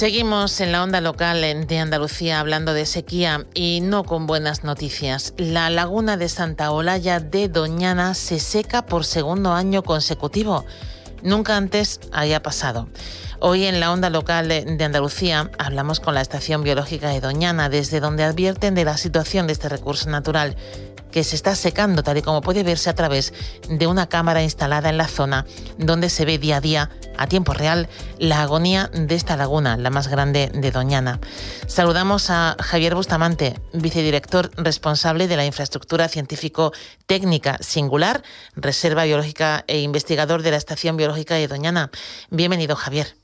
Seguimos 0.00 0.58
en 0.62 0.72
la 0.72 0.82
onda 0.82 1.02
local 1.02 1.42
de 1.42 1.78
Andalucía 1.78 2.40
hablando 2.40 2.72
de 2.72 2.86
sequía 2.86 3.44
y 3.52 3.82
no 3.82 4.04
con 4.04 4.26
buenas 4.26 4.64
noticias. 4.64 5.34
La 5.36 5.68
laguna 5.68 6.16
de 6.16 6.30
Santa 6.30 6.70
Olalla 6.70 7.20
de 7.20 7.50
Doñana 7.50 8.14
se 8.14 8.40
seca 8.40 8.86
por 8.86 9.04
segundo 9.04 9.52
año 9.52 9.82
consecutivo. 9.82 10.64
Nunca 11.22 11.58
antes 11.58 12.00
había 12.12 12.42
pasado. 12.42 12.88
Hoy 13.42 13.64
en 13.64 13.80
la 13.80 13.90
onda 13.90 14.10
local 14.10 14.48
de 14.48 14.84
Andalucía 14.84 15.50
hablamos 15.56 15.98
con 15.98 16.14
la 16.14 16.20
Estación 16.20 16.62
Biológica 16.62 17.08
de 17.08 17.22
Doñana, 17.22 17.70
desde 17.70 17.98
donde 17.98 18.22
advierten 18.22 18.74
de 18.74 18.84
la 18.84 18.98
situación 18.98 19.46
de 19.46 19.54
este 19.54 19.70
recurso 19.70 20.10
natural 20.10 20.56
que 21.10 21.24
se 21.24 21.36
está 21.36 21.54
secando, 21.54 22.02
tal 22.02 22.18
y 22.18 22.22
como 22.22 22.42
puede 22.42 22.62
verse 22.62 22.90
a 22.90 22.94
través 22.94 23.32
de 23.66 23.86
una 23.86 24.10
cámara 24.10 24.42
instalada 24.42 24.90
en 24.90 24.98
la 24.98 25.08
zona, 25.08 25.46
donde 25.78 26.10
se 26.10 26.26
ve 26.26 26.36
día 26.36 26.58
a 26.58 26.60
día, 26.60 26.90
a 27.16 27.28
tiempo 27.28 27.54
real, 27.54 27.88
la 28.18 28.42
agonía 28.42 28.90
de 28.92 29.14
esta 29.14 29.38
laguna, 29.38 29.78
la 29.78 29.88
más 29.88 30.08
grande 30.08 30.50
de 30.52 30.70
Doñana. 30.70 31.18
Saludamos 31.66 32.28
a 32.28 32.56
Javier 32.60 32.94
Bustamante, 32.94 33.58
vicedirector 33.72 34.50
responsable 34.56 35.28
de 35.28 35.38
la 35.38 35.46
infraestructura 35.46 36.08
científico-técnica 36.08 37.56
singular, 37.60 38.22
Reserva 38.54 39.04
Biológica 39.04 39.64
e 39.66 39.80
investigador 39.80 40.42
de 40.42 40.50
la 40.50 40.58
Estación 40.58 40.98
Biológica 40.98 41.36
de 41.36 41.48
Doñana. 41.48 41.90
Bienvenido, 42.28 42.76
Javier. 42.76 43.18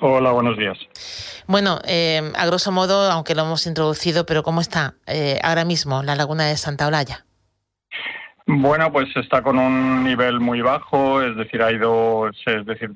Hola, 0.00 0.32
buenos 0.32 0.56
días. 0.56 0.78
Bueno, 1.46 1.80
eh, 1.84 2.32
a 2.36 2.46
grosso 2.46 2.70
modo, 2.72 3.10
aunque 3.10 3.34
lo 3.34 3.42
hemos 3.42 3.66
introducido, 3.66 4.26
pero 4.26 4.42
¿cómo 4.42 4.60
está 4.60 4.94
eh, 5.06 5.40
ahora 5.42 5.64
mismo 5.64 6.02
la 6.02 6.14
laguna 6.14 6.46
de 6.46 6.56
Santa 6.56 6.86
Olalla? 6.86 7.24
Bueno, 8.58 8.90
pues 8.90 9.08
está 9.16 9.42
con 9.42 9.58
un 9.58 10.02
nivel 10.02 10.40
muy 10.40 10.60
bajo, 10.60 11.22
es 11.22 11.36
decir, 11.36 11.62
ha 11.62 11.70
ido, 11.70 12.28
es 12.28 12.66
decir, 12.66 12.90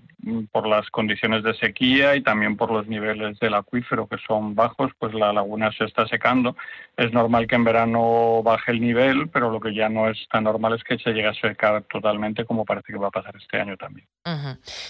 por 0.51 0.67
las 0.67 0.91
condiciones 0.91 1.45
de 1.45 1.55
sequía 1.55 2.17
y 2.17 2.23
también 2.23 2.57
por 2.57 2.73
los 2.73 2.89
niveles 2.89 3.39
del 3.39 3.55
acuífero 3.55 4.09
que 4.09 4.17
son 4.27 4.57
bajos, 4.57 4.91
pues 4.99 5.15
la 5.15 5.33
laguna 5.33 5.71
se 5.73 5.85
está 5.85 6.09
secando. 6.09 6.57
Es 6.97 7.13
normal 7.13 7.47
que 7.47 7.55
en 7.55 7.65
verano 7.65 8.43
baje 8.43 8.73
el 8.73 8.81
nivel, 8.81 9.29
pero 9.29 9.51
lo 9.51 9.61
que 9.61 9.73
ya 9.73 9.89
no 9.89 10.09
es 10.09 10.19
tan 10.31 10.45
normal 10.45 10.75
es 10.75 10.83
que 10.83 10.99
se 10.99 11.11
llegue 11.13 11.29
a 11.29 11.35
secar 11.35 11.85
totalmente 11.85 12.45
como 12.45 12.65
parece 12.65 12.93
que 12.93 12.99
va 12.99 13.09
a 13.09 13.13
pasar 13.13 13.37
este 13.37 13.61
año 13.61 13.77
también. 13.77 14.09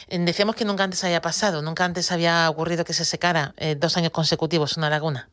Decíamos 0.09 0.57
que 0.57 0.65
nunca 0.65 0.85
antes 0.85 1.05
había 1.05 1.21
pasado, 1.21 1.61
nunca 1.61 1.85
antes 1.85 2.11
había 2.11 2.49
ocurrido 2.49 2.85
que 2.85 2.95
se 2.95 3.05
secara 3.05 3.53
eh, 3.59 3.75
dos 3.75 3.97
años 3.99 4.13
consecutivos 4.13 4.77
una 4.79 4.89
laguna. 4.89 5.29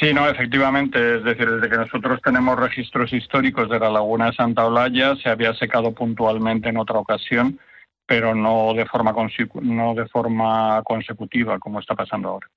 Sí, 0.00 0.14
no, 0.14 0.28
efectivamente. 0.28 1.16
Es 1.16 1.24
decir, 1.24 1.50
desde 1.50 1.68
que 1.68 1.76
nosotros 1.76 2.20
tenemos 2.22 2.58
registros 2.58 3.12
históricos 3.12 3.68
de 3.68 3.78
la 3.78 3.90
laguna 3.90 4.26
de 4.26 4.36
Santa 4.36 4.66
Olalla, 4.66 5.16
se 5.16 5.28
había 5.28 5.54
secado 5.54 5.92
puntualmente 5.92 6.70
en 6.70 6.78
otra 6.78 6.98
ocasión, 6.98 7.60
pero 8.06 8.34
no 8.34 8.72
de 8.74 8.86
forma, 8.86 9.14
no 9.62 9.94
de 9.94 10.08
forma 10.08 10.82
consecutiva, 10.82 11.58
como 11.58 11.80
está 11.80 11.94
pasando 11.94 12.30
ahora. 12.30 12.48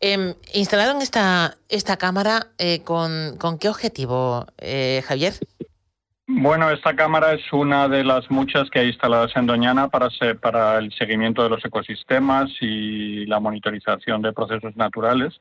Em, 0.00 0.34
¿Instalaron 0.54 1.00
esta, 1.02 1.56
esta 1.68 1.96
cámara 1.96 2.48
eh, 2.58 2.82
con, 2.84 3.36
con, 3.38 3.58
qué 3.58 3.68
objetivo, 3.68 4.46
eh, 4.58 5.02
Javier? 5.06 5.32
Bueno, 6.26 6.70
esta 6.70 6.94
cámara 6.94 7.32
es 7.32 7.52
una 7.52 7.88
de 7.88 8.04
las 8.04 8.30
muchas 8.30 8.68
que 8.68 8.80
hay 8.80 8.88
instaladas 8.88 9.34
en 9.34 9.46
Doñana 9.46 9.88
para, 9.88 10.10
para 10.40 10.78
el 10.78 10.92
seguimiento 10.92 11.42
de 11.42 11.48
los 11.48 11.64
ecosistemas 11.64 12.50
y 12.60 13.24
la 13.24 13.40
monitorización 13.40 14.20
de 14.20 14.34
procesos 14.34 14.76
naturales 14.76 15.40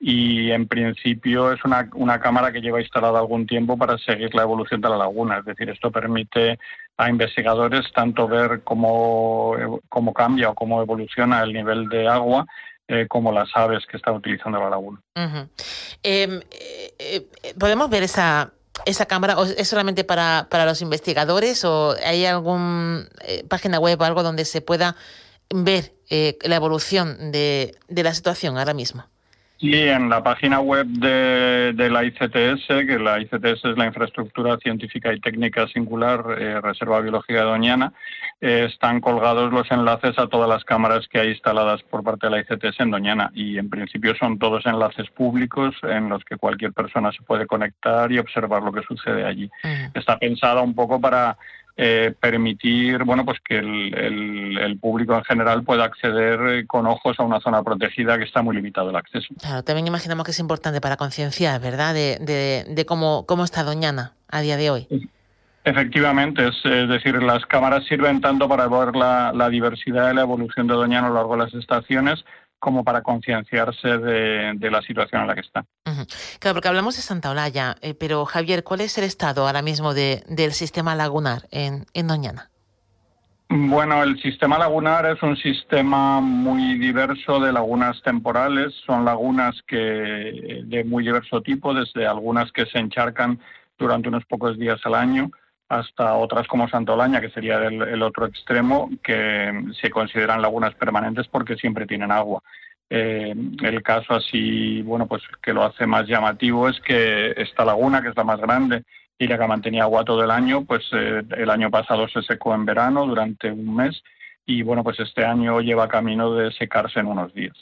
y 0.00 0.52
en 0.52 0.68
principio 0.68 1.52
es 1.52 1.64
una, 1.64 1.88
una, 1.94 2.20
cámara 2.20 2.52
que 2.52 2.60
lleva 2.60 2.80
instalada 2.80 3.18
algún 3.18 3.46
tiempo 3.46 3.76
para 3.76 3.98
seguir 3.98 4.32
la 4.34 4.42
evolución 4.42 4.80
de 4.80 4.88
la 4.88 4.96
laguna. 4.96 5.38
Es 5.38 5.44
decir, 5.44 5.68
esto 5.70 5.90
permite 5.90 6.58
a 6.96 7.10
investigadores 7.10 7.84
tanto 7.92 8.28
ver 8.28 8.62
cómo, 8.62 9.56
cómo 9.88 10.12
cambia 10.12 10.50
o 10.50 10.54
cómo 10.54 10.80
evoluciona 10.80 11.42
el 11.42 11.52
nivel 11.52 11.88
de 11.88 12.06
agua 12.06 12.46
eh, 12.86 13.06
como 13.08 13.32
las 13.32 13.48
aves 13.54 13.84
que 13.86 13.96
están 13.96 14.14
utilizando 14.14 14.60
la 14.60 14.70
laguna. 14.70 15.00
Em, 16.02 16.40
eh, 16.50 16.94
eh, 16.98 17.54
¿Podemos 17.58 17.90
ver 17.90 18.04
esa, 18.04 18.52
esa 18.86 19.06
cámara? 19.06 19.36
¿O 19.38 19.44
¿Es 19.44 19.68
solamente 19.68 20.04
para, 20.04 20.46
para 20.48 20.64
los 20.64 20.80
investigadores 20.80 21.64
o 21.64 21.96
hay 22.04 22.24
alguna 22.24 23.08
página 23.48 23.80
web 23.80 24.00
o 24.00 24.04
algo 24.04 24.22
donde 24.22 24.44
se 24.44 24.60
pueda 24.60 24.94
ver 25.50 25.92
la 26.08 26.56
evolución 26.56 27.32
de, 27.32 27.76
de 27.88 28.02
la 28.04 28.14
situación 28.14 28.58
ahora 28.58 28.74
mismo? 28.74 29.04
Sí, 29.60 29.74
en 29.74 30.08
la 30.08 30.22
página 30.22 30.60
web 30.60 30.86
de, 30.86 31.90
la 31.90 32.04
ICTS, 32.04 32.68
que 32.68 32.98
la 32.98 33.20
ICTS 33.20 33.64
es 33.64 33.76
la 33.76 33.86
Infraestructura 33.86 34.56
Científica 34.58 35.12
y 35.12 35.18
Técnica 35.18 35.66
Singular 35.66 36.24
eh, 36.38 36.60
Reserva 36.60 37.00
Biológica 37.00 37.40
de 37.40 37.44
Doñana, 37.44 37.92
eh, 38.40 38.68
están 38.70 39.00
colgados 39.00 39.52
los 39.52 39.68
enlaces 39.72 40.16
a 40.16 40.28
todas 40.28 40.48
las 40.48 40.62
cámaras 40.62 41.08
que 41.08 41.18
hay 41.18 41.30
instaladas 41.30 41.82
por 41.82 42.04
parte 42.04 42.28
de 42.28 42.30
la 42.30 42.40
ICTS 42.40 42.78
en 42.78 42.92
Doñana 42.92 43.32
y 43.34 43.58
en 43.58 43.68
principio 43.68 44.14
son 44.14 44.38
todos 44.38 44.64
enlaces 44.64 45.10
públicos 45.10 45.74
en 45.82 46.08
los 46.08 46.24
que 46.24 46.36
cualquier 46.36 46.72
persona 46.72 47.10
se 47.10 47.24
puede 47.24 47.48
conectar 47.48 48.12
y 48.12 48.20
observar 48.20 48.62
lo 48.62 48.70
que 48.70 48.82
sucede 48.82 49.24
allí. 49.24 49.50
Está 49.92 50.20
pensada 50.20 50.62
un 50.62 50.76
poco 50.76 51.00
para 51.00 51.36
eh, 51.80 52.12
permitir 52.18 53.04
bueno 53.04 53.24
pues 53.24 53.38
que 53.38 53.56
el, 53.56 54.78
público 54.80 55.14
en 55.14 55.22
general 55.22 55.62
pueda 55.62 55.84
acceder 55.84 56.40
eh, 56.48 56.66
con 56.66 56.86
ojos 56.88 57.18
a 57.20 57.22
una 57.22 57.38
zona 57.38 57.62
protegida 57.62 58.18
que 58.18 58.24
está 58.24 58.42
muy 58.42 58.56
limitado 58.56 58.90
el 58.90 58.96
acceso. 58.96 59.28
Claro, 59.40 59.62
también 59.62 59.86
imaginamos 59.86 60.24
que 60.24 60.32
es 60.32 60.40
importante 60.40 60.80
para 60.80 60.96
concienciar, 60.96 61.60
¿verdad?, 61.60 61.94
de, 61.94 62.64
de, 62.68 62.84
cómo, 62.84 63.26
cómo 63.26 63.44
está 63.44 63.62
Doñana 63.62 64.14
a 64.28 64.40
día 64.40 64.56
de 64.56 64.70
hoy. 64.70 64.88
Efectivamente, 65.62 66.48
es, 66.48 66.88
decir, 66.88 67.22
las 67.22 67.46
cámaras 67.46 67.84
sirven 67.84 68.20
tanto 68.20 68.48
para 68.48 68.66
ver 68.66 68.96
la, 68.96 69.32
la 69.32 69.48
diversidad 69.48 70.10
y 70.10 70.16
la 70.16 70.22
evolución 70.22 70.66
de 70.66 70.74
Doñana 70.74 71.06
a 71.06 71.10
lo 71.10 71.16
largo 71.16 71.36
de 71.36 71.44
las 71.44 71.54
estaciones, 71.54 72.24
como 72.58 72.84
para 72.84 73.02
concienciarse 73.02 73.98
de, 73.98 74.70
la 74.70 74.82
situación 74.82 75.22
en 75.22 75.28
la 75.28 75.34
que 75.34 75.40
está. 75.40 75.64
Claro, 76.38 76.54
porque 76.54 76.68
hablamos 76.68 76.96
de 76.96 77.02
Santa 77.02 77.30
Olalla, 77.30 77.76
eh, 77.80 77.94
pero 77.94 78.24
Javier, 78.24 78.64
¿cuál 78.64 78.80
es 78.80 78.98
el 78.98 79.04
estado 79.04 79.46
ahora 79.46 79.62
mismo 79.62 79.94
del 79.94 80.52
sistema 80.52 80.94
lagunar 80.94 81.42
en, 81.50 81.84
Doñana? 82.06 82.50
Bueno, 83.50 84.02
el 84.02 84.20
sistema 84.20 84.58
lagunar 84.58 85.06
es 85.06 85.22
un 85.22 85.36
sistema 85.36 86.20
muy 86.20 86.78
diverso 86.78 87.40
de 87.40 87.52
lagunas 87.52 88.02
temporales. 88.02 88.74
Son 88.84 89.06
lagunas 89.06 89.56
que 89.66 90.62
de 90.64 90.84
muy 90.84 91.04
diverso 91.04 91.40
tipo, 91.40 91.72
desde 91.72 92.06
algunas 92.06 92.52
que 92.52 92.66
se 92.66 92.78
encharcan 92.78 93.40
durante 93.78 94.08
unos 94.08 94.24
pocos 94.26 94.58
días 94.58 94.80
al 94.84 94.94
año, 94.94 95.30
hasta 95.68 96.14
otras 96.14 96.46
como 96.46 96.68
Santolaña, 96.68 97.20
que 97.20 97.30
sería 97.30 97.58
el, 97.66 98.02
otro 98.02 98.26
extremo, 98.26 98.90
que 99.02 99.52
se 99.80 99.90
consideran 99.90 100.40
lagunas 100.40 100.74
permanentes 100.74 101.28
porque 101.28 101.56
siempre 101.56 101.86
tienen 101.86 102.10
agua. 102.10 102.42
Eh, 102.90 103.34
el 103.62 103.82
caso 103.82 104.14
así, 104.14 104.80
bueno, 104.82 105.06
pues 105.06 105.22
que 105.42 105.52
lo 105.52 105.62
hace 105.62 105.86
más 105.86 106.06
llamativo 106.06 106.68
es 106.68 106.80
que 106.80 107.34
esta 107.36 107.64
laguna, 107.64 108.00
que 108.00 108.08
es 108.08 108.16
la 108.16 108.24
más 108.24 108.40
grande 108.40 108.84
y 109.18 109.26
la 109.26 109.38
que 109.38 109.46
mantenía 109.46 109.82
agua 109.82 110.04
todo 110.04 110.24
el 110.24 110.30
año, 110.30 110.64
pues 110.64 110.84
eh, 110.92 111.22
el 111.36 111.50
año 111.50 111.70
pasado 111.70 112.08
se 112.08 112.22
secó 112.22 112.54
en 112.54 112.64
verano 112.64 113.06
durante 113.06 113.50
un 113.50 113.76
mes 113.76 114.02
y 114.46 114.62
bueno, 114.62 114.82
pues 114.82 114.98
este 115.00 115.24
año 115.24 115.60
lleva 115.60 115.88
camino 115.88 116.32
de 116.32 116.50
secarse 116.52 117.00
en 117.00 117.06
unos 117.06 117.34
días. 117.34 117.54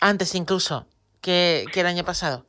Antes 0.00 0.34
incluso 0.34 0.86
que 1.22 1.64
el 1.74 1.86
año 1.86 2.04
pasado. 2.04 2.44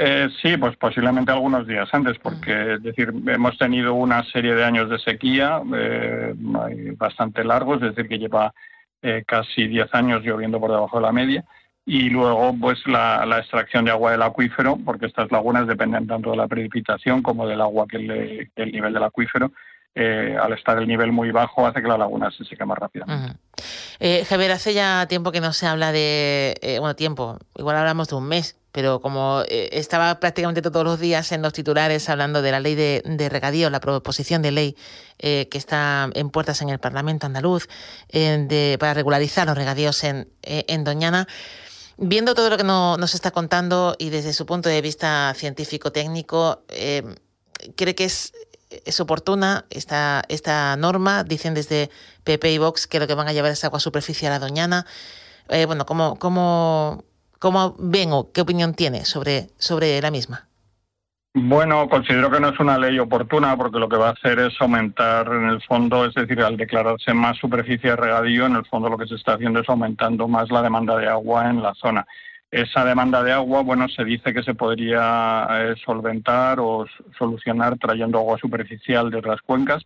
Eh, 0.00 0.28
sí, 0.40 0.56
pues 0.56 0.76
posiblemente 0.76 1.32
algunos 1.32 1.66
días 1.66 1.88
antes, 1.92 2.16
porque 2.20 2.74
es 2.74 2.82
decir, 2.84 3.12
hemos 3.26 3.58
tenido 3.58 3.94
una 3.94 4.22
serie 4.30 4.54
de 4.54 4.62
años 4.62 4.88
de 4.88 5.00
sequía 5.00 5.60
eh, 5.74 6.34
bastante 6.96 7.42
largos, 7.42 7.82
es 7.82 7.96
decir, 7.96 8.08
que 8.08 8.20
lleva 8.20 8.54
eh, 9.02 9.24
casi 9.26 9.66
10 9.66 9.92
años 9.94 10.22
lloviendo 10.22 10.60
por 10.60 10.70
debajo 10.70 10.98
de 10.98 11.02
la 11.02 11.10
media, 11.10 11.44
y 11.84 12.10
luego 12.10 12.54
pues 12.60 12.78
la, 12.86 13.24
extracción 13.38 13.86
de 13.86 13.90
agua 13.90 14.12
del 14.12 14.22
acuífero, 14.22 14.78
porque 14.84 15.06
estas 15.06 15.32
lagunas 15.32 15.66
dependen 15.66 16.06
tanto 16.06 16.30
de 16.30 16.36
la 16.36 16.46
precipitación 16.46 17.20
como 17.20 17.48
del 17.48 17.60
agua 17.60 17.86
que 17.88 17.98
le, 17.98 18.50
del 18.54 18.70
nivel 18.70 18.92
del 18.92 19.02
acuífero. 19.02 19.50
al 19.96 20.52
estar 20.52 20.78
el 20.78 20.86
nivel 20.86 21.10
muy 21.10 21.32
bajo 21.32 21.66
hace 21.66 21.82
que 21.82 21.88
la 21.88 21.98
laguna 21.98 22.30
se 22.30 22.44
seque 22.44 22.64
más 22.64 22.78
rápido. 22.78 23.04
Javier, 24.28 24.52
hace 24.52 24.74
ya 24.74 25.06
tiempo 25.08 25.32
que 25.32 25.40
no 25.40 25.52
se 25.52 25.66
habla 25.66 25.90
de, 25.90 26.76
bueno, 26.78 26.94
tiempo, 26.94 27.38
igual 27.56 27.76
hablamos 27.78 28.08
de 28.08 28.14
un 28.14 28.28
mes, 28.28 28.57
pero 28.72 29.00
como 29.00 29.42
eh, 29.48 29.68
estaba 29.72 30.20
prácticamente 30.20 30.62
todos 30.62 30.84
los 30.84 31.00
días 31.00 31.32
en 31.32 31.42
los 31.42 31.52
titulares 31.52 32.08
hablando 32.08 32.42
de 32.42 32.50
la 32.50 32.60
ley 32.60 32.74
de, 32.74 33.28
regadío, 33.28 33.70
la 33.70 33.80
proposición 33.80 34.42
de 34.42 34.50
ley 34.50 34.76
eh, 35.18 35.48
que 35.50 35.58
está 35.58 36.10
en 36.14 36.30
puertas 36.30 36.62
en 36.62 36.68
el 36.68 36.78
Parlamento 36.78 37.26
andaluz 37.26 37.68
para 38.78 38.94
regularizar 38.94 39.46
los 39.46 39.56
regadíos 39.56 40.04
en, 40.04 40.28
en 40.42 40.84
Doñana, 40.84 41.26
viendo 41.96 42.34
todo 42.34 42.50
lo 42.50 42.56
que 42.56 42.64
nos 42.64 43.14
está 43.14 43.30
contando 43.30 43.96
y 43.98 44.10
desde 44.10 44.32
su 44.32 44.46
punto 44.46 44.68
de 44.68 44.80
vista 44.80 45.34
científico-técnico, 45.36 46.62
¿cree 47.76 47.94
que 47.94 48.04
es 48.04 48.32
es 48.70 49.00
oportuna 49.00 49.66
esta, 49.70 50.24
esta 50.28 50.76
norma. 50.76 51.24
Dicen 51.24 51.54
desde 51.54 51.90
PP 52.24 52.52
y 52.52 52.58
Vox 52.58 52.86
que 52.86 53.00
lo 53.00 53.06
que 53.06 53.14
van 53.14 53.28
a 53.28 53.32
llevar 53.32 53.52
es 53.52 53.64
agua 53.64 53.80
superficial 53.80 54.32
a 54.32 54.38
Doñana. 54.38 54.86
Eh, 55.48 55.64
bueno, 55.66 55.86
¿cómo, 55.86 56.18
cómo, 56.18 57.04
¿cómo 57.38 57.74
ven 57.78 58.12
o 58.12 58.30
qué 58.32 58.40
opinión 58.40 58.74
tiene 58.74 59.04
sobre, 59.04 59.48
sobre 59.58 60.00
la 60.00 60.10
misma? 60.10 60.48
Bueno, 61.34 61.88
considero 61.88 62.30
que 62.30 62.40
no 62.40 62.48
es 62.48 62.58
una 62.58 62.78
ley 62.78 62.98
oportuna 62.98 63.56
porque 63.56 63.78
lo 63.78 63.88
que 63.88 63.96
va 63.96 64.08
a 64.08 64.12
hacer 64.12 64.38
es 64.40 64.60
aumentar 64.60 65.28
en 65.28 65.48
el 65.48 65.62
fondo, 65.62 66.04
es 66.04 66.14
decir, 66.14 66.40
al 66.42 66.56
declararse 66.56 67.14
más 67.14 67.36
superficie 67.36 67.90
de 67.90 67.96
regadío, 67.96 68.46
en 68.46 68.56
el 68.56 68.66
fondo 68.66 68.88
lo 68.88 68.98
que 68.98 69.06
se 69.06 69.14
está 69.14 69.34
haciendo 69.34 69.60
es 69.60 69.68
aumentando 69.68 70.26
más 70.26 70.50
la 70.50 70.62
demanda 70.62 70.96
de 70.96 71.06
agua 71.06 71.48
en 71.48 71.62
la 71.62 71.74
zona. 71.74 72.06
Esa 72.50 72.84
demanda 72.84 73.22
de 73.22 73.32
agua, 73.32 73.62
bueno, 73.62 73.88
se 73.88 74.04
dice 74.04 74.32
que 74.32 74.42
se 74.42 74.54
podría 74.54 75.46
eh, 75.50 75.74
solventar 75.84 76.58
o 76.60 76.86
solucionar 77.18 77.78
trayendo 77.78 78.18
agua 78.18 78.38
superficial 78.38 79.10
de 79.10 79.18
otras 79.18 79.42
cuencas, 79.42 79.84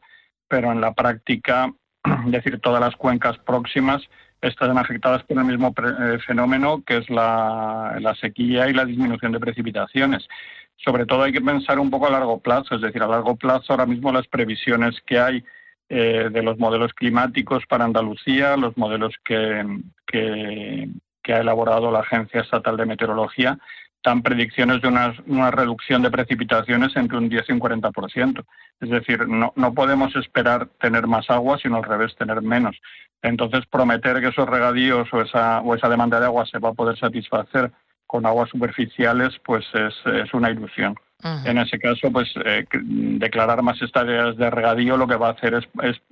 pero 0.48 0.70
en 0.70 0.80
la 0.80 0.94
práctica, 0.94 1.70
es 2.26 2.32
decir, 2.32 2.60
todas 2.60 2.80
las 2.80 2.96
cuencas 2.96 3.36
próximas 3.38 4.00
están 4.42 4.76
afectadas 4.76 5.22
por 5.22 5.38
el 5.38 5.44
mismo 5.44 5.72
eh, 5.78 6.18
fenómeno 6.26 6.82
que 6.84 6.98
es 6.98 7.08
la, 7.08 8.14
sequía 8.20 8.68
y 8.68 8.74
la 8.74 8.84
disminución 8.84 9.32
de 9.32 9.40
precipitaciones. 9.40 10.28
Sobre 10.76 11.06
todo 11.06 11.22
hay 11.22 11.32
que 11.32 11.40
pensar 11.40 11.78
un 11.78 11.90
poco 11.90 12.08
a 12.08 12.10
largo 12.10 12.40
plazo, 12.40 12.74
es 12.74 12.82
decir, 12.82 13.02
a 13.02 13.06
largo 13.06 13.36
plazo 13.36 13.72
ahora 13.72 13.86
mismo 13.86 14.12
las 14.12 14.26
previsiones 14.26 15.00
que 15.06 15.18
hay 15.18 15.44
eh, 15.88 16.28
de 16.30 16.42
los 16.42 16.58
modelos 16.58 16.92
climáticos 16.92 17.64
para 17.66 17.84
Andalucía, 17.84 18.56
los 18.56 18.76
modelos 18.76 19.14
que, 19.24 19.64
que 20.06 21.32
ha 21.32 21.38
elaborado 21.38 21.92
la 21.92 22.00
Agencia 22.00 22.40
Estatal 22.40 22.76
de 22.76 22.86
Meteorología 22.86 23.58
dan 24.04 24.22
predicciones 24.22 24.82
de 24.82 24.88
una, 24.88 25.50
reducción 25.50 26.02
de 26.02 26.10
precipitaciones 26.10 26.94
entre 26.96 27.18
un 27.18 27.28
10 27.28 27.48
y 27.48 27.52
un 27.52 27.60
40%. 27.60 28.44
Es 28.80 28.90
decir, 28.90 29.28
no, 29.28 29.52
no 29.56 29.74
podemos 29.74 30.14
esperar 30.16 30.66
tener 30.80 31.06
más 31.06 31.30
agua, 31.30 31.58
sino 31.62 31.76
al 31.76 31.84
revés, 31.84 32.16
tener 32.16 32.42
menos. 32.42 32.76
Entonces, 33.22 33.64
prometer 33.66 34.20
que 34.20 34.28
esos 34.28 34.48
regadíos 34.48 35.08
o 35.12 35.22
esa, 35.22 35.60
o 35.60 35.74
esa 35.74 35.88
demanda 35.88 36.18
de 36.18 36.26
agua 36.26 36.46
se 36.46 36.58
va 36.58 36.70
a 36.70 36.74
poder 36.74 36.98
satisfacer 36.98 37.70
con 38.06 38.26
aguas 38.26 38.50
superficiales, 38.50 39.40
pues 39.44 39.64
es, 39.74 39.94
es 40.04 40.34
una 40.34 40.50
ilusión. 40.50 40.96
En 41.44 41.56
ese 41.56 41.78
caso, 41.78 42.10
pues 42.10 42.34
eh, 42.44 42.66
declarar 42.72 43.62
más 43.62 43.80
estadios 43.80 44.36
de 44.36 44.50
regadío 44.50 44.96
lo 44.96 45.06
que 45.06 45.14
va 45.14 45.28
a 45.28 45.32
hacer 45.32 45.54
es, 45.54 45.68
es 45.84 46.02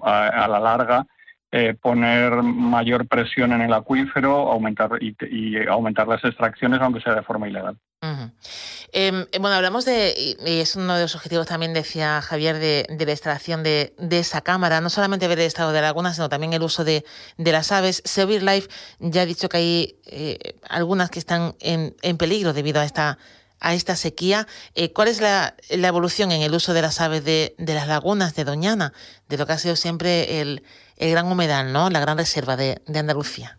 a 0.00 0.46
la 0.48 0.60
larga 0.60 1.06
eh, 1.52 1.74
poner 1.74 2.42
mayor 2.42 3.08
presión 3.08 3.52
en 3.52 3.62
el 3.62 3.72
acuífero 3.72 4.52
aumentar 4.52 4.90
y, 5.00 5.56
aumentar 5.66 6.06
las 6.06 6.24
extracciones, 6.24 6.80
aunque 6.80 7.00
sea 7.00 7.14
de 7.14 7.22
forma 7.22 7.48
ilegal. 7.48 7.76
Em, 8.92 9.26
bueno, 9.40 9.56
hablamos 9.56 9.84
de, 9.84 10.36
y 10.46 10.60
es 10.60 10.76
uno 10.76 10.94
de 10.94 11.02
los 11.02 11.14
objetivos 11.16 11.46
también, 11.46 11.74
decía 11.74 12.22
Javier, 12.22 12.58
de, 12.58 12.86
la 12.88 13.10
instalación 13.10 13.64
de, 13.64 13.92
esa 14.10 14.42
cámara, 14.42 14.80
no 14.80 14.90
solamente 14.90 15.26
ver 15.26 15.40
el 15.40 15.46
estado 15.46 15.72
de 15.72 15.80
la 15.80 15.88
laguna, 15.88 16.14
sino 16.14 16.28
también 16.28 16.52
el 16.52 16.62
uso 16.62 16.84
de, 16.84 17.04
las 17.36 17.72
aves. 17.72 18.00
Severe 18.04 18.44
Life 18.44 18.68
ya 19.00 19.22
ha 19.22 19.26
dicho 19.26 19.48
que 19.48 19.56
hay 19.56 20.00
eh, 20.06 20.54
algunas 20.68 21.10
que 21.10 21.18
están 21.18 21.56
en, 21.60 22.16
peligro 22.16 22.52
debido 22.52 22.80
a 22.80 22.84
esta 22.84 23.18
a 23.60 23.74
esta 23.74 23.94
sequía. 23.94 24.46
Eh, 24.74 24.92
¿Cuál 24.92 25.08
es 25.08 25.20
la, 25.20 25.54
evolución 25.68 26.32
en 26.32 26.42
el 26.42 26.54
uso 26.54 26.74
de 26.74 26.82
las 26.82 27.00
aves 27.00 27.24
de, 27.24 27.54
de 27.58 27.74
las 27.74 27.86
lagunas 27.86 28.34
de 28.34 28.44
Doñana, 28.44 28.92
de 29.28 29.38
lo 29.38 29.46
que 29.46 29.52
ha 29.52 29.58
sido 29.58 29.76
siempre 29.76 30.40
el, 30.40 30.62
gran 30.98 31.26
humedal, 31.26 31.72
¿no? 31.72 31.88
La 31.90 32.00
gran 32.00 32.18
reserva 32.18 32.56
de, 32.56 32.78
Andalucía. 32.94 33.56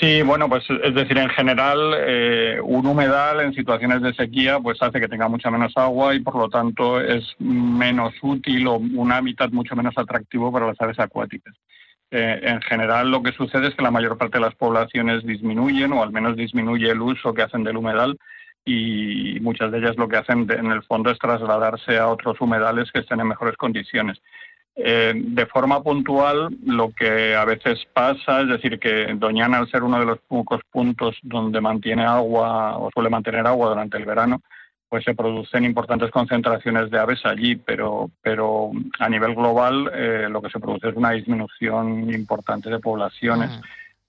Sí, 0.00 0.22
bueno, 0.22 0.48
pues 0.48 0.64
es 0.82 0.94
decir, 0.94 1.18
en 1.18 1.28
general, 1.28 1.94
eh, 1.98 2.58
un 2.62 2.86
humedal 2.86 3.40
en 3.40 3.52
situaciones 3.52 4.00
de 4.00 4.14
sequía 4.14 4.58
pues 4.58 4.80
hace 4.80 4.98
que 4.98 5.08
tenga 5.08 5.28
mucha 5.28 5.50
menos 5.50 5.72
agua 5.76 6.14
y 6.14 6.20
por 6.20 6.36
lo 6.36 6.48
tanto 6.48 6.98
es 6.98 7.22
menos 7.38 8.14
útil 8.22 8.66
o 8.66 8.76
un 8.76 9.12
hábitat 9.12 9.50
mucho 9.50 9.76
menos 9.76 9.92
atractivo 9.98 10.50
para 10.50 10.66
las 10.66 10.80
aves 10.80 10.98
acuáticas. 10.98 11.54
Eh, 12.10 12.40
en 12.42 12.60
general, 12.62 13.10
lo 13.10 13.22
que 13.22 13.32
sucede 13.32 13.68
es 13.68 13.74
que 13.74 13.82
la 13.82 13.92
mayor 13.92 14.18
parte 14.18 14.38
de 14.38 14.44
las 14.44 14.54
poblaciones 14.54 15.24
disminuyen 15.24 15.92
o 15.92 16.02
al 16.02 16.10
menos 16.10 16.34
disminuye 16.34 16.90
el 16.90 17.00
uso 17.00 17.34
que 17.34 17.42
hacen 17.42 17.62
del 17.62 17.76
humedal 17.76 18.18
y 18.64 19.38
muchas 19.40 19.72
de 19.72 19.78
ellas 19.78 19.96
lo 19.96 20.08
que 20.08 20.16
hacen 20.16 20.46
en 20.50 20.70
el 20.70 20.82
fondo 20.82 21.10
es 21.10 21.18
trasladarse 21.18 21.98
a 21.98 22.08
otros 22.08 22.40
humedales 22.40 22.90
que 22.92 23.00
estén 23.00 23.20
en 23.20 23.28
mejores 23.28 23.56
condiciones. 23.56 24.20
Eh, 24.76 25.12
de 25.14 25.46
forma 25.46 25.82
puntual, 25.82 26.48
lo 26.64 26.92
que 26.92 27.34
a 27.34 27.44
veces 27.44 27.86
pasa 27.92 28.42
es 28.42 28.48
decir 28.48 28.78
que 28.78 29.14
Doñana, 29.14 29.58
al 29.58 29.70
ser 29.70 29.82
uno 29.82 29.98
de 29.98 30.06
los 30.06 30.18
pocos 30.20 30.60
puntos 30.70 31.16
donde 31.22 31.60
mantiene 31.60 32.04
agua 32.04 32.78
o 32.78 32.90
suele 32.94 33.10
mantener 33.10 33.46
agua 33.46 33.68
durante 33.68 33.98
el 33.98 34.06
verano, 34.06 34.40
pues 34.88 35.04
se 35.04 35.14
producen 35.14 35.64
importantes 35.64 36.10
concentraciones 36.10 36.90
de 36.90 36.98
aves 36.98 37.24
allí, 37.24 37.56
pero, 37.56 38.10
pero 38.22 38.72
a 38.98 39.08
nivel 39.08 39.34
global 39.34 39.90
eh, 39.94 40.28
lo 40.28 40.42
que 40.42 40.50
se 40.50 40.58
produce 40.58 40.88
es 40.88 40.96
una 40.96 41.12
disminución 41.12 42.12
importante 42.12 42.70
de 42.70 42.80
poblaciones. 42.80 43.50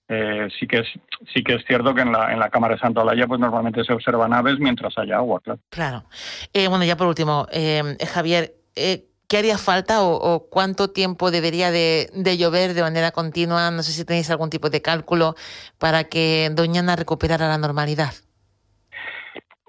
Eh, 0.08 0.50
sí 0.60 0.68
que 0.68 0.80
es 0.80 0.88
sí 1.34 1.42
que 1.44 1.56
es 1.56 1.66
cierto 1.66 1.96
que 1.96 2.02
en 2.02 2.12
la, 2.12 2.34
en 2.34 2.40
la 2.40 2.50
Cámara 2.50 2.76
de 2.76 2.82
Santa 2.82 3.02
Olaya 3.02 3.28
pues 3.28 3.40
normalmente 3.40 3.84
se 3.84 3.94
observan 3.94 4.34
aves 4.34 4.60
mientras 4.60 4.98
haya 4.98 5.18
agua, 5.18 5.40
claro. 5.40 5.60
Claro. 5.70 6.04
bueno, 6.54 6.84
ya 6.84 6.98
por 6.98 7.08
último, 7.08 7.48
Javier, 8.14 8.54
¿Qué 9.32 9.38
haría 9.38 9.58
falta 9.58 10.04
o, 10.04 10.50
cuánto 10.50 10.90
tiempo 10.90 11.32
debería 11.32 11.72
de, 11.72 12.10
llover 12.38 12.74
de 12.74 12.82
manera 12.82 13.12
continua? 13.12 13.72
No 13.72 13.82
sé 13.82 13.94
si 13.94 14.04
tenéis 14.04 14.30
algún 14.30 14.50
tipo 14.50 14.70
de 14.70 14.82
cálculo 14.82 15.36
para 15.80 16.04
que 16.04 16.50
Doñana 16.54 16.98
recuperara 16.98 17.48
la 17.48 17.58
normalidad. 17.58 18.12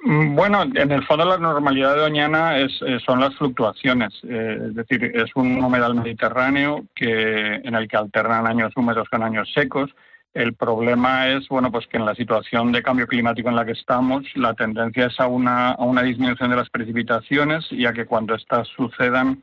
Mm, 0.02 0.34
bueno, 0.34 0.64
en 0.64 0.90
el 0.90 1.06
fondo 1.06 1.25
la 1.25 1.38
normalidad 1.38 1.94
de 1.94 2.00
Doñana 2.00 2.58
es, 2.58 2.73
eh, 2.84 2.99
son 3.06 3.20
las 3.20 3.37
fluctuaciones, 3.37 4.12
eh, 4.29 4.58
es 4.67 4.75
decir, 4.75 5.05
es 5.14 5.31
un 5.37 5.62
humedal 5.62 5.94
mediterráneo 5.94 6.84
que, 6.93 7.61
en 7.62 7.76
el 7.76 7.87
que 7.87 7.96
alternan 7.96 8.49
años 8.49 8.73
húmedos 8.75 9.08
con 9.11 9.23
años 9.23 9.49
secos. 9.55 9.94
El 10.34 10.55
problema 10.55 11.29
es, 11.29 11.46
bueno, 11.49 11.70
pues 11.70 11.87
que 11.87 11.99
en 11.99 12.06
la 12.06 12.14
situación 12.14 12.73
de 12.73 12.82
cambio 12.82 13.06
climático 13.06 13.50
en 13.50 13.56
la 13.56 13.67
que 13.67 13.73
estamos, 13.73 14.25
la 14.34 14.55
tendencia 14.55 15.06
es 15.06 15.20
a 15.20 15.26
una, 15.26 15.76
disminución 16.02 16.50
de 16.50 16.56
las 16.56 16.70
precipitaciones 16.70 17.67
y 17.70 17.84
a 17.84 17.93
que 17.93 18.06
cuando 18.06 18.34
estas 18.34 18.67
sucedan, 18.69 19.43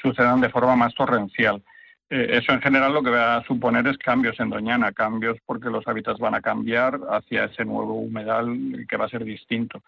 sucedan 0.00 0.40
de 0.40 0.48
forma 0.48 0.74
más 0.74 0.94
torrencial. 0.94 1.62
Eh, 2.08 2.38
eso 2.38 2.52
en 2.52 2.62
general 2.62 2.94
lo 2.94 3.02
que 3.02 3.10
va 3.10 3.36
a 3.36 3.44
suponer 3.44 3.86
es 3.86 3.98
cambios 3.98 4.40
en 4.40 4.48
Doñana, 4.48 4.92
cambios 4.92 5.36
porque 5.44 5.68
los 5.68 5.86
hábitats 5.86 6.18
van 6.18 6.34
a 6.34 6.40
cambiar 6.40 6.98
hacia 7.10 7.44
ese 7.44 7.66
nuevo 7.66 7.94
humedal 7.94 8.86
que 8.88 8.96
va 8.96 9.04
a 9.04 9.10
ser 9.10 9.24
distinto. 9.24 9.82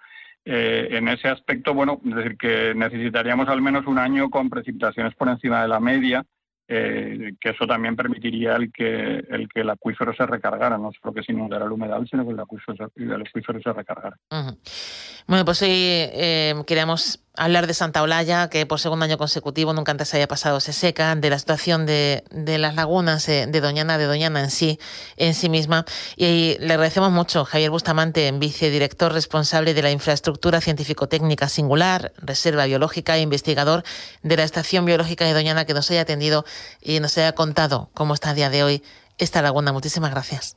Eh, 0.44 0.88
en 0.90 1.08
ese 1.08 1.28
aspecto, 1.28 1.72
bueno, 1.72 2.02
es 2.06 2.14
decir, 2.14 2.36
que 2.36 2.74
necesitaríamos 2.74 3.48
al 3.48 3.62
menos 3.62 3.86
un 3.86 3.98
año 3.98 4.28
con 4.28 4.50
precipitaciones 4.50 5.14
por 5.14 5.28
encima 5.28 5.62
de 5.62 5.68
la 5.68 5.80
media, 5.80 6.22
eh, 6.66 7.34
que 7.40 7.50
eso 7.50 7.66
también 7.66 7.96
permitiría 7.96 8.56
el 8.56 8.72
que 8.72 9.24
el 9.28 9.48
que 9.48 9.60
el 9.60 9.70
acuífero 9.70 10.14
se 10.14 10.26
recargara, 10.26 10.78
no 10.78 10.90
solo 10.92 11.14
que 11.14 11.22
se 11.22 11.32
inundara 11.32 11.66
el 11.66 11.72
humedal, 11.72 12.08
sino 12.08 12.24
que 12.24 12.32
el 12.32 12.40
acuífero, 12.40 12.90
el 12.96 13.12
acuífero 13.12 13.60
se 13.60 13.72
recargara. 13.72 14.16
Bueno, 15.26 15.44
pues 15.44 15.62
hoy 15.62 15.70
eh, 15.70 16.54
queríamos 16.66 17.23
hablar 17.36 17.66
de 17.66 17.74
Santa 17.74 18.02
Olalla, 18.02 18.48
que 18.48 18.64
por 18.66 18.78
segundo 18.78 19.04
año 19.04 19.18
consecutivo 19.18 19.72
nunca 19.72 19.92
antes 19.92 20.14
haya 20.14 20.28
pasado 20.28 20.60
se 20.60 20.72
seca, 20.72 21.14
de 21.16 21.30
la 21.30 21.38
situación 21.38 21.86
de, 21.86 22.22
las 22.32 22.74
lagunas 22.74 23.26
de 23.26 23.60
Doñana, 23.60 23.98
de 23.98 24.04
Doñana 24.04 24.40
en 24.40 24.50
sí, 24.50 24.78
en 25.16 25.34
sí 25.34 25.48
misma. 25.48 25.84
Y 26.16 26.56
le 26.60 26.74
agradecemos 26.74 27.10
mucho 27.10 27.44
Javier 27.44 27.70
Bustamante, 27.70 28.30
vicedirector 28.32 29.12
responsable 29.12 29.74
de 29.74 29.82
la 29.82 29.90
infraestructura 29.90 30.60
científico-técnica 30.60 31.48
singular, 31.48 32.12
reserva 32.18 32.66
biológica 32.66 33.16
e 33.16 33.20
investigador 33.20 33.82
de 34.22 34.36
la 34.36 34.44
Estación 34.44 34.84
Biológica 34.84 35.24
de 35.24 35.32
Doñana, 35.32 35.64
que 35.64 35.74
nos 35.74 35.90
haya 35.90 36.02
atendido 36.02 36.44
y 36.80 37.00
nos 37.00 37.18
haya 37.18 37.32
contado 37.32 37.90
cómo 37.94 38.14
está 38.14 38.30
a 38.30 38.34
día 38.34 38.50
de 38.50 38.62
hoy 38.62 38.82
esta 39.18 39.42
laguna. 39.42 39.72
Muchísimas 39.72 40.10
gracias. 40.10 40.56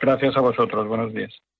Gracias 0.00 0.36
a 0.36 0.40
vosotros. 0.40 0.86
Buenos 0.88 1.12
días. 1.12 1.30